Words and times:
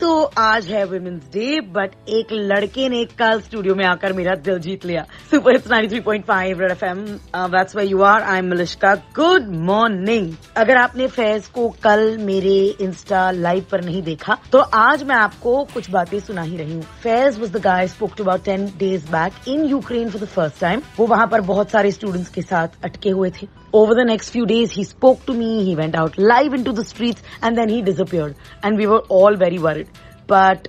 तो 0.00 0.08
आज 0.38 0.66
है 0.66 0.84
वुमेन्स 0.86 1.22
डे 1.32 1.60
बट 1.74 1.90
एक 2.08 2.32
लड़के 2.32 2.88
ने 2.88 3.04
कल 3.18 3.40
स्टूडियो 3.40 3.74
में 3.74 3.84
आकर 3.84 4.12
मेरा 4.12 4.34
दिल 4.38 4.58
जीत 4.58 4.84
लिया। 4.86 5.04
Super 5.30 5.52
hits 5.52 5.68
93.5 5.68 6.60
red 6.60 6.70
FM 6.70 7.04
that's 7.36 7.74
why 7.76 7.88
you 7.88 8.02
are 8.02 8.22
I 8.22 8.38
am 8.38 8.50
Malishka 8.50 8.94
good 9.16 9.48
morning 9.66 10.32
अगर 10.56 10.76
आपने 10.76 11.06
फैज 11.08 11.46
को 11.54 11.68
कल 11.82 12.16
मेरे 12.20 12.56
इंस्टा 12.80 13.30
लाइव 13.30 13.66
पर 13.70 13.84
नहीं 13.84 14.02
देखा 14.02 14.38
तो 14.52 14.58
आज 14.58 15.02
मैं 15.02 15.16
आपको 15.16 15.62
कुछ 15.74 15.90
बातें 15.90 16.18
सुना 16.20 16.42
ही 16.42 16.56
रही 16.56 16.74
हूँ। 16.74 16.82
Faiz 17.02 17.38
was 17.40 17.52
the 17.52 17.62
guy 17.62 17.88
spoke 17.88 18.16
to 18.16 18.24
about 18.24 18.44
ten 18.44 18.66
days 18.78 19.10
back 19.12 19.48
in 19.48 19.64
Ukraine 19.64 20.10
for 20.10 20.22
the 20.22 20.28
first 20.28 20.60
time 20.60 20.82
वो 20.98 21.06
वहाँ 21.06 21.26
पर 21.26 21.40
बहुत 21.50 21.70
सारे 21.70 21.90
स्टूडेंट्स 21.92 22.30
के 22.30 22.42
साथ 22.42 22.84
अटके 22.84 23.10
हुए 23.10 23.30
थे। 23.30 23.48
Over 23.72 23.94
the 23.94 24.04
next 24.04 24.30
few 24.30 24.46
days 24.46 24.70
he 24.72 24.84
spoke 24.84 25.24
to 25.26 25.34
me 25.34 25.64
he 25.64 25.76
went 25.76 25.94
out 25.94 26.18
live 26.18 26.54
into 26.54 26.72
the 26.72 26.84
streets 26.84 27.22
and 27.42 27.56
then 27.56 27.68
he 27.68 27.82
disappeared 27.82 28.34
and 28.62 28.76
we 28.76 28.86
were 28.86 29.00
all 29.08 29.36
very 29.36 29.58
worried 29.58 29.88
but 30.26 30.68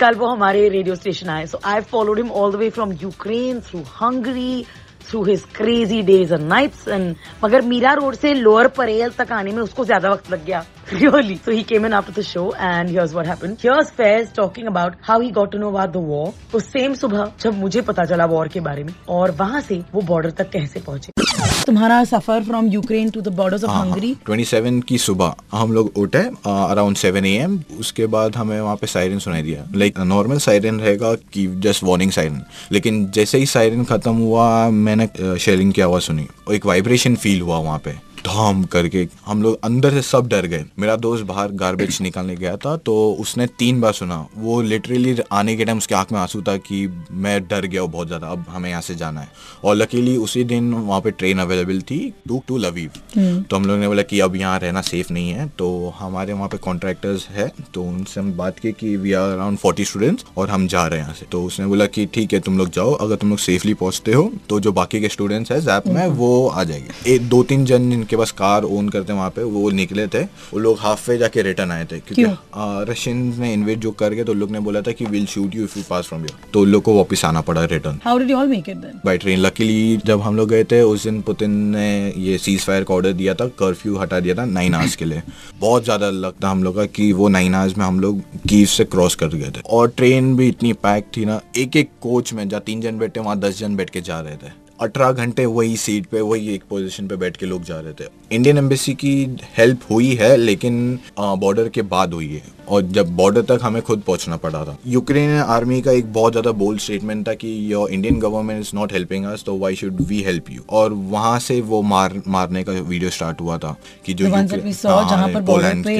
कल 0.00 0.14
वो 0.14 0.26
हमारे 0.28 0.68
रेडियो 0.68 0.94
स्टेशन 0.94 1.28
आए 1.30 1.46
so 1.46 1.58
I 1.66 1.80
followed 1.90 2.18
him 2.18 2.30
all 2.30 2.52
the 2.52 2.56
way 2.56 2.68
from 2.70 2.92
Ukraine 3.02 3.60
through 3.68 3.78
Hungary 4.00 4.64
through 5.08 5.22
his 5.24 5.44
crazy 5.56 6.00
days 6.02 6.34
and 6.34 6.42
nights 6.48 6.88
and 6.88 7.14
मगर 7.44 7.62
Mira 7.66 7.92
road 8.00 8.14
से 8.14 8.32
lower 8.34 8.68
Parel 8.78 9.10
तक 9.18 9.32
आने 9.32 9.52
में 9.52 9.62
उसको 9.62 9.84
ज़्यादा 9.84 10.10
वक्त 10.10 10.30
लग 10.30 10.44
गया 10.44 10.64
really 11.02 11.36
so 11.44 11.54
he 11.54 11.62
came 11.70 11.86
in 11.86 11.94
after 11.98 12.12
the 12.16 12.22
show 12.26 12.42
and 12.66 12.92
here's 12.96 13.14
what 13.18 13.30
happened 13.30 13.64
here's 13.66 13.90
Faiz 13.96 14.28
talking 14.36 14.68
about 14.72 15.00
how 15.08 15.18
he 15.24 15.32
got 15.38 15.50
to 15.54 15.62
know 15.62 15.70
about 15.74 15.96
the 15.96 16.04
war 16.12 16.26
तो 16.52 16.60
सेम 16.66 16.94
सुबह 17.02 17.32
जब 17.40 17.58
मुझे 17.60 17.82
पता 17.90 18.04
चला 18.12 18.26
वॉर 18.34 18.48
के 18.48 18.60
बारे 18.70 18.84
में 18.84 18.94
और 19.18 19.30
वहाँ 19.40 19.60
से 19.70 19.82
वो 19.94 20.02
बॉर्डर 20.12 20.30
तक 20.42 20.50
कैसे 20.50 20.80
पहुँचे 20.86 21.25
तुम्हारा 21.66 22.02
सफ़र 22.04 22.42
from 22.44 22.66
Ukraine 22.68 23.10
to 23.10 23.20
the 23.20 23.28
borders 23.36 23.64
of 23.64 23.70
Hungary 23.70 24.14
27 24.28 24.82
की 24.88 24.98
सुबह 24.98 25.34
हम 25.52 25.72
लोग 25.72 25.92
उठे 25.96 26.18
अराउंड 26.46 26.96
7 26.96 27.24
एम 27.26 27.58
उसके 27.80 28.06
बाद 28.06 28.36
हमें 28.36 28.60
वहाँ 28.60 28.76
पे 28.76 28.86
सायरन 28.86 29.18
सुनाई 29.18 29.42
दिया। 29.42 29.64
लाइक 29.74 29.98
नॉर्मल 30.06 30.38
सायरन 30.38 30.80
रहेगा 30.80 31.14
कि 31.32 31.46
जस्ट 31.64 31.84
वार्निंग 31.84 32.10
सायरन 32.12 32.42
लेकिन 32.72 33.04
जैसे 33.14 33.38
ही 33.38 33.46
सायरन 33.46 33.84
खत्म 33.84 34.14
हुआ 34.16 34.48
मैंने 34.70 35.08
शेयरिंग 35.38 35.72
की 35.72 35.80
आवाज़ 35.82 36.02
सुनी। 36.02 36.26
और 36.48 36.54
एक 36.54 36.66
वाइब्रेशन 36.66 37.14
फील 37.16 37.40
हुआ 37.40 37.58
वहाँ 37.58 37.78
पे। 37.84 38.05
धम 38.26 38.62
करके 38.72 39.06
हम 39.26 39.42
लोग 39.42 39.58
अंदर 39.64 39.90
से 39.90 40.02
सब 40.02 40.28
डर 40.28 40.46
गए। 40.46 40.64
मेरा 40.78 40.96
दोस्त 40.98 41.24
बाहर 41.24 41.52
गार्बेज 41.54 41.98
निकालने 42.02 42.36
गया 42.36 42.56
था 42.56 42.76
तो 42.78 42.94
उसने 43.20 43.46
तीन 43.58 43.80
बार 43.80 43.92
सुना। 43.92 44.16
वो 44.36 44.60
लिटरली 44.62 45.16
आने 45.32 45.56
के 45.56 45.64
टाइम 45.64 45.78
उसके 45.78 45.94
आँख 45.94 46.12
में 46.12 46.18
आँसू 46.20 46.42
था 46.42 46.56
कि 46.58 46.86
मैं 47.12 47.40
डर 47.48 47.66
गया 47.66 47.82
हूँ 47.82 47.90
बहुत 47.90 48.06
ज़्यादा 48.06 48.28
अब 48.28 48.44
हमें 48.48 48.68
यहाँ 48.70 48.80
से 48.82 48.94
जाना 48.94 49.20
है। 49.20 49.28
और 49.64 49.74
लकीली 49.76 50.16
उसी 50.18 50.44
दिन 50.44 50.72
वहाँ 50.74 51.00
पे 51.00 51.10
ट्रेन 51.12 51.38
अवेलेबल 51.38 51.80
थी 51.82 51.98
टू 52.28 52.42
टू 52.48 52.56
लवीव 52.58 52.90
तो 53.16 53.56
हम 53.56 53.64
लोग 53.64 53.78
ने 53.78 53.88
बोला 53.88 54.02
कि 54.04 54.20
अब 54.20 54.36
यहाँ 54.36 54.58
रहना 54.58 54.80
सेफ़ 54.82 55.12
नहीं 55.12 55.30
है 55.30 55.48
तो 55.58 55.94
हमारे 55.98 56.32
वहाँ 56.32 56.48
पे 56.48 56.56
कॉन्ट्रैक्टर्स 56.58 57.28
है 57.30 57.50
तो 57.74 57.82
उनसे 57.84 58.20
हम 58.20 58.32
बात 58.36 58.58
की 58.58 58.72
कि 58.72 58.96
we 58.96 59.12
are 59.12 59.30
around 59.30 59.58
forty 59.58 59.84
students 59.84 60.24
और 60.36 60.50
हम 60.50 60.66
जा 60.66 60.86
रहे 60.86 60.98
हैं 60.98 61.06
यहाँ 61.06 61.14
से। 61.14 61.26
तो 61.32 61.42
उसने 61.44 61.66
बोला 61.66 61.86
कि 61.88 62.06
ठीक 62.14 62.32
है 62.32 62.40
तुम 62.40 62.58
लोग 62.58 62.70
जाओ 62.70 62.92
अगर 62.94 63.16
तुम 63.16 63.30
लोग 63.30 63.38
सेफली 63.38 63.74
पहुँचते 63.76 64.12
हो 64.12 64.30
तो 64.48 64.60
जो 64.60 64.72
बाकी 64.72 65.00
के 65.00 65.08
स्टूडेंट्स 65.08 65.52
है 65.52 65.60
जैप 65.60 65.86
में 65.88 66.06
वो 66.08 66.46
आ 66.48 66.64
जाएँगे। 66.64 67.14
एक 67.14 67.28
दो 67.28 67.42
तीन 67.44 67.64
जन 67.64 67.92
इनके 67.92 68.15
पास 68.16 68.30
कार 68.32 68.64
ओन 68.64 68.88
करते 68.88 69.12
वहाँ 69.12 69.30
पे 69.30 69.42
वो 69.44 69.70
निकले 69.72 70.06
थे। 70.06 70.22
वो 70.22 70.58
लोग 70.58 70.78
हाफ़ 70.80 71.10
वे 71.10 71.16
जाके 71.18 71.42
रिटर्न 71.42 71.70
आए 71.72 71.84
थे 71.84 71.98
क्योंकि 72.00 72.90
रशियन 72.90 73.16
ने 73.38 73.52
इन्वेट 73.52 73.78
जो 73.78 73.90
करके 73.94 74.24
तो 74.24 74.34
लोग 74.34 74.50
ने 74.50 74.60
बोला 74.60 74.80
था 74.80 74.92
कि 74.92 75.04
will 75.06 75.26
shoot 75.26 75.54
you 75.54 75.64
if 75.64 75.78
you 75.78 75.84
pass 75.90 76.06
from 76.06 76.22
your 76.22 76.38
तो 76.52 76.64
लोग 76.64 76.82
को 76.82 76.96
वापस 76.96 77.24
आना 77.24 77.40
पड़ा 77.42 77.64
return 77.66 78.00
how 78.04 78.18
did 78.18 78.30
you 78.30 78.36
all 78.36 78.48
make 78.48 78.68
it 78.68 78.76
then 78.76 79.00
by 79.04 79.18
train 79.18 79.38
luckily 79.40 79.96
जब 80.06 80.20
हम 80.22 80.36
लोग 80.36 80.48
गए 80.48 80.64
थे 80.64 80.80
उस 80.84 81.04
दिन 81.04 81.20
पुतिन 81.22 81.50
ने 81.70 82.12
ये 82.18 82.38
सीज 82.38 82.64
फायर 82.64 82.84
का 82.84 82.94
ऑर्डर 82.94 83.12
दिया 83.14 83.34
था 83.34 83.46
कर्फ्यू 83.58 83.96
हटा 83.98 84.20
दिया 84.20 84.34
था 84.34 84.44
नाइन 84.46 84.74
आवर्स 84.74 84.96
के 84.96 85.04
लिए। 85.04 85.22
बहुत 85.60 85.84
ज़्यादा 85.84 86.10
लगता 86.10 86.50
हम 86.50 86.62
लोग 86.64 86.76
का 86.76 86.84
कि 86.88 87.12
वो 87.12 87.28
नाइन 87.28 87.54
आवर्स 87.54 87.78
में 87.78 87.84
हम 87.84 88.00
लोग 88.00 88.20
कीव 88.48 88.66
से 88.68 88.84
क्रॉस 88.86 89.14
कर 89.14 89.28
गए 89.28 89.50
थे। 89.50 89.60
और 89.66 89.88
ट्रेन 89.96 90.34
भी 90.36 90.48
इतनी 90.48 90.72
पैक 90.82 91.10
थी 91.16 91.24
ना 91.24 91.40
एक 91.56 91.76
एक 91.76 91.90
कोच 92.02 92.32
में 92.32 92.48
जहाँ 92.48 92.62
तीन 92.66 92.80
जन 92.80 92.98
बैठे 92.98 93.20
वहाँ 93.20 93.38
दस 93.40 93.58
जन 93.58 93.76
बैठ 93.76 93.90
के 93.90 94.00
जा 94.02 94.20
रहे 94.20 94.36
थे। 94.36 94.54
अठारह 94.80 95.12
घंटे 95.12 95.46
वही 95.46 95.76
सीट 95.76 96.06
पे, 96.06 96.20
वही 96.20 96.54
एक 96.54 96.62
पोजीशन 96.70 97.06
पे 97.08 97.16
बैठ 97.16 97.36
के 97.36 97.46
लोग 97.46 97.62
जा 97.64 97.80
रहे 97.80 97.92
थे। 97.94 98.08
इंडियन 98.32 98.58
एम्बेसी 98.58 98.94
की 98.94 99.14
हेल्प 99.56 99.90
हुई 99.90 100.14
है, 100.14 100.36
लेकिन 100.36 100.98
बॉर्डर 101.20 101.68
के 101.68 101.82
बाद 101.84 102.14
हुई 102.14 102.28
है। 102.28 102.55
और 102.68 102.82
जब 102.96 103.14
बॉर्डर 103.16 103.42
तक 103.48 103.60
हमें 103.62 103.80
खुद 103.82 104.02
पहुँचना 104.06 104.36
पड़ा 104.38 104.64
था। 104.64 104.76
यूक्रेन 104.86 105.30
आर्मी 105.38 105.80
का 105.82 105.92
एक 105.92 106.12
बहुत 106.12 106.32
ज़्यादा 106.32 106.52
बोल्ड 106.58 106.80
स्टेटमेंट 106.80 107.26
था 107.28 107.34
कि 107.34 107.50
your 107.72 107.90
Indian 107.90 108.18
government 108.20 108.60
is 108.60 108.70
not 108.76 108.92
helping 108.92 109.24
us 109.26 109.44
तो 109.46 109.56
why 109.58 109.74
should 109.76 110.00
we 110.08 110.22
help 110.22 110.50
you 110.50 110.62
और 110.70 110.92
वहाँ 111.12 111.38
से 111.40 111.60
वो 111.62 111.82
मार 111.84 112.20
मारने 112.28 112.62
का 112.64 112.72
वीडियो 112.72 113.10
स्टार्ट 113.10 113.40
हुआ 113.40 113.58
था 113.58 113.74
कि 114.06 114.14
जो 114.14 114.28
जहाँ 114.28 115.28
पर 115.28 115.40
बॉर्डर 115.42 115.82
पे 115.82 115.98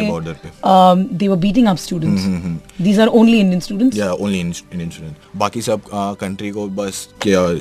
they 1.15 1.29
were 1.29 1.37
beating 1.39 1.67
up 1.69 1.77
students 1.79 2.83
these 2.83 2.99
are 2.99 3.09
only 3.09 3.39
Indian 3.39 3.61
students 3.61 3.99
या 3.99 4.13
ओनली 4.13 4.41
इंडियन 4.41 4.91
स्टूडेंट 4.91 5.17
बाकी 5.37 5.63
सब 5.63 5.81
कंट्री 6.21 6.51
को 6.51 6.67
बस 6.77 7.09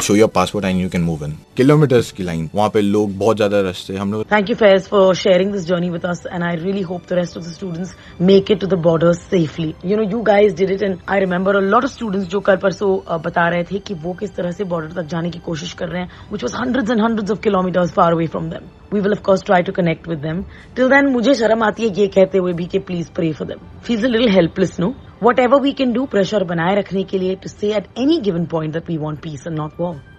show 0.03 0.15
your 0.15 0.29
passport 0.35 0.65
and 0.65 0.81
you 0.81 0.89
can 0.89 1.01
move 1.03 1.25
in 1.25 1.35
kilometers 1.57 2.11
की 2.11 2.23
लाइन 2.23 2.49
वहाँ 2.55 2.69
पे 2.69 2.81
लोग 2.81 3.17
बहुत 3.17 3.35
ज़्यादा 3.35 3.59
रस्ते 3.69 3.95
हम 3.97 4.11
लोग 4.13 4.23
thank 4.31 4.49
you 4.49 4.55
Faiz 4.55 4.87
for 4.87 5.15
sharing 5.15 5.51
this 5.53 5.65
journey 5.65 5.89
with 5.89 6.05
us 6.05 6.23
and 6.31 6.43
I 6.43 6.55
really 6.55 6.81
hope 6.83 7.01
the 7.09 7.13
rest 7.13 7.37
of 7.37 7.45
the 7.45 7.51
students 7.51 7.91
make 8.21 8.51
it 8.51 8.59
to 8.61 8.67
the 8.67 8.81
borders 8.95 9.17
safely 9.29 9.73
you 9.85 9.95
know 9.97 10.03
you 10.03 10.19
guys 10.23 10.53
did 10.55 10.69
it 10.71 10.81
and 10.83 10.97
I 11.09 11.19
remember 11.19 11.55
a 11.55 11.59
lot 11.61 11.83
of 11.83 11.91
students 11.91 12.27
जो 12.29 12.39
कल 12.41 12.55
परसों 12.57 13.19
बता 13.21 13.47
रहे 13.49 13.63
थे 13.71 13.79
कि 13.87 13.93
वो 14.03 14.13
किस 14.19 14.35
तरह 14.35 14.51
से 14.51 14.63
बॉर्डर 14.65 14.93
तक 14.93 15.07
जाने 15.09 15.29
की 15.29 15.39
कोशिश 15.45 15.73
कर 15.81 15.89
रहे 15.89 16.01
हैं 16.01 16.29
which 16.31 16.43
was 16.43 16.55
hundreds 16.55 16.91
and 16.91 17.01
hundreds 17.01 17.31
of 17.31 17.39
kilometers 17.41 17.91
far 17.93 18.13
away 18.13 18.27
from 18.27 18.49
them 18.49 18.69
we 18.93 18.99
will 18.99 19.11
of 19.11 19.21
course 19.21 19.43
try 19.45 19.63
to 19.63 19.71
connect 19.73 20.07
with 20.09 20.19
them 20.19 20.41
till 20.75 20.89
then 20.89 21.11
मुझे 21.11 21.33
शर्म 21.35 21.63
आती 21.63 21.83
है 21.83 21.93
ये 21.99 22.07
कहते 22.09 22.37
हुए 22.37 22.53
भी 22.53 22.65
कि 22.67 22.79
please 22.87 23.11
pray 23.15 23.33
for 23.33 23.47
them 23.47 23.67
feels 23.83 24.05
a 24.05 24.07
little 24.07 24.29
helpless 24.31 24.79
no 24.79 24.93
whatever 25.41 25.61
we 25.61 25.71
can 25.73 25.93
do 25.93 26.05
pressure 26.11 26.43
बनाए 26.45 26.75
रखने 26.75 27.03
के 27.03 27.19
लिए 27.19 27.35
to 27.35 27.49
say 27.49 27.75
at 27.75 27.87
any 27.99 28.19
given 28.21 28.45
point 28.51 28.73
that 28.73 28.89
we 28.89 28.97
want 28.99 29.19
peace 29.21 29.47
and 29.47 29.57
not 29.57 29.79
war 29.79 30.14